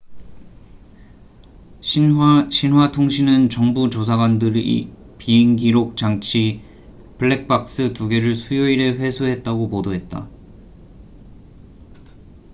신화xinhua통신은 1.81 3.49
정부 3.49 3.91
조사관들이 3.91 4.91
비행기록 5.19 5.95
장치 5.95 6.63
'블랙박스' 7.19 7.93
2개를 7.93 8.33
수요일에 8.33 8.93
회수했다고 8.93 9.69
보도했다 9.69 10.27